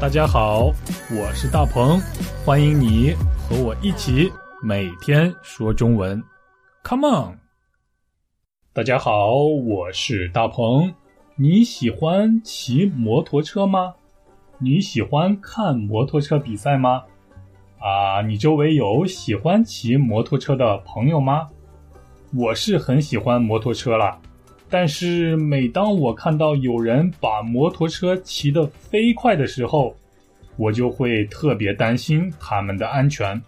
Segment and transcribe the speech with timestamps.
[0.00, 0.72] 大家好，
[1.10, 2.00] 我是大鹏，
[2.44, 4.30] 欢迎你和我一起
[4.62, 6.22] 每天说中文
[6.84, 7.38] ，Come on！
[8.72, 10.94] 大家好，我是大鹏，
[11.34, 13.92] 你喜欢骑摩托车吗？
[14.58, 17.02] 你喜欢看摩托车比赛吗？
[17.80, 21.48] 啊，你周围有喜欢骑摩托车的朋友吗？
[22.36, 24.20] 我是很喜欢摩托车啦，
[24.70, 29.94] 但是每当我看到有人把摩托车骑得飞快的时候，
[30.56, 33.40] 我就会特别担心他们的安全，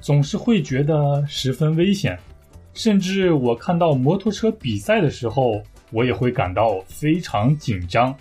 [0.00, 2.18] 总是会觉得十分危险。
[2.72, 8.12] 甚至我看到摩托车比赛的时候，我也会感到非常紧张，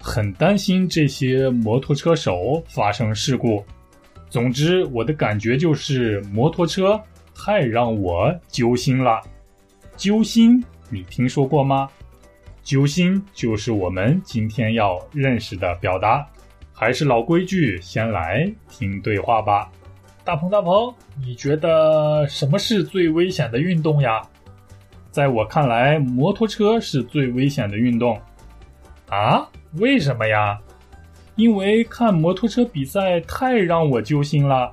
[0.00, 3.64] 很担心这些摩托车手发生事故。
[4.30, 7.00] 总之，我的感觉就是摩托车
[7.34, 9.20] 太让我揪心了。
[9.96, 11.88] 揪心，你听说过吗？
[12.62, 16.26] 揪心就是我们今天要认识的表达。
[16.72, 19.70] 还是老规矩，先来听对话吧。
[20.22, 24.22] 大鹏，大鹏，你觉得什么是最危险的运动呀？
[25.10, 28.20] 在我看来，摩托车是最危险的运动。
[29.08, 29.48] 啊？
[29.78, 30.58] 为什么呀？
[31.34, 34.72] 因为看摩托车比赛太让我揪心了。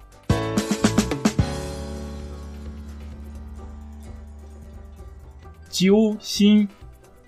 [5.76, 6.66] 揪心，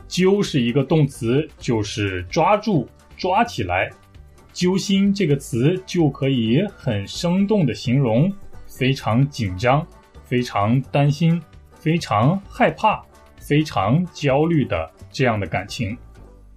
[0.08, 3.90] 揪是一个动词，就是抓住、抓起来。
[4.54, 8.32] 揪心这个词就可以很生动的形容
[8.66, 9.86] 非常紧张、
[10.24, 11.42] 非常担心、
[11.76, 13.04] 非常害怕、
[13.38, 15.98] 非常焦虑的这样的感情。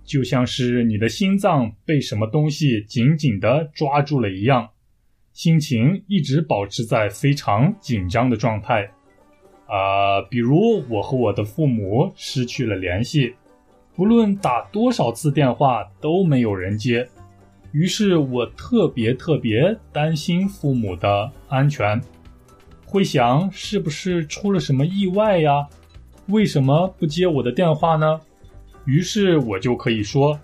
[0.05, 4.69] 就像是你的心脏被什么东西紧紧地抓住了一样，
[5.33, 8.93] 心情一直保持在非常紧张的状态。
[9.71, 13.33] 啊，比如我和我的父母失去了联系，
[13.95, 17.09] 不论打多少次电话都没有人接，
[17.71, 22.01] 于是我特别特别担心父母的安全，
[22.85, 25.69] 会想是不是出了什么意外呀？
[26.27, 28.21] 为什么不接我的电话呢？
[28.87, 30.37] 于是我就可以说，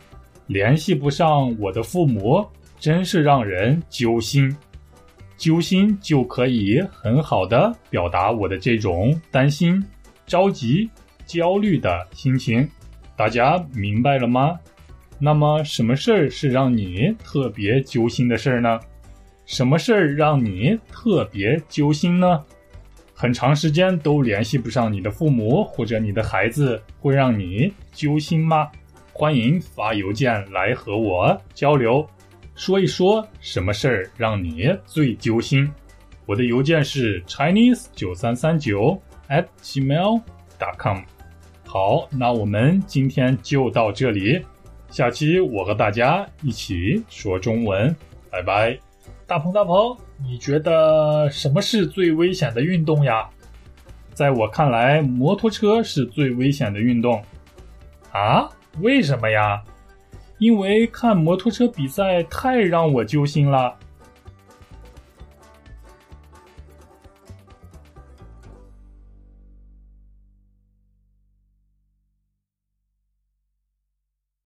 [0.46, 2.46] 联系不上我的父母，
[2.78, 4.56] 真是让人揪心。
[5.36, 9.84] 揪心就可以很好的表达我的这种担心、
[10.26, 10.88] 着急、
[11.26, 12.68] 焦虑的心情。
[13.16, 14.58] 大家明白了吗？
[15.18, 18.78] 那么，什么事儿是让你特别揪心的事儿呢？
[19.46, 22.44] 什么事儿让你特别揪心呢？
[23.14, 28.68] 很长时间都联系不上你的父母或者你的孩子，会让你揪心吗？
[29.12, 32.06] 欢迎发邮件来和我交流，
[32.56, 35.70] 说一说什么事儿让你最揪心。
[36.24, 40.20] 我的邮件是 chinese 九三三九 at gmail
[40.58, 41.02] dot com。
[41.66, 44.42] 好，那我们今天就到这里，
[44.90, 47.94] 下期我和大家一起说中文，
[48.30, 48.76] 拜拜。
[49.26, 49.94] 大鹏，大鹏，
[50.24, 53.28] 你觉得什么是最危险的运动呀？
[54.14, 57.22] 在我看来，摩托车是最危险的运动。
[58.12, 58.48] 啊？
[58.80, 59.62] 为什么呀？
[60.38, 63.74] 因为看摩托车比赛太让我揪心了。